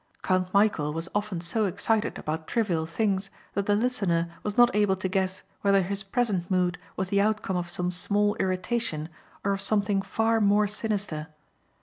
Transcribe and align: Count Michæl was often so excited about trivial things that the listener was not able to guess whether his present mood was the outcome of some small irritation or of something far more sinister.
Count 0.23 0.51
Michæl 0.51 0.91
was 0.95 1.09
often 1.13 1.39
so 1.41 1.65
excited 1.65 2.17
about 2.17 2.47
trivial 2.47 2.87
things 2.87 3.29
that 3.53 3.67
the 3.67 3.75
listener 3.75 4.33
was 4.41 4.57
not 4.57 4.75
able 4.75 4.95
to 4.95 5.07
guess 5.07 5.43
whether 5.61 5.83
his 5.83 6.01
present 6.01 6.49
mood 6.49 6.79
was 6.95 7.09
the 7.09 7.21
outcome 7.21 7.55
of 7.55 7.69
some 7.69 7.91
small 7.91 8.33
irritation 8.39 9.09
or 9.43 9.51
of 9.51 9.61
something 9.61 10.01
far 10.01 10.41
more 10.41 10.65
sinister. 10.65 11.27